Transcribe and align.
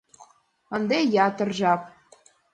Ынде 0.75 0.97
ятыр 1.25 1.49
жап. 1.59 1.81